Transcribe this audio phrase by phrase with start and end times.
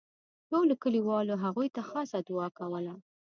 [0.49, 2.93] ټولو کلیوالو هغوی ته خاصه دوعا کوله.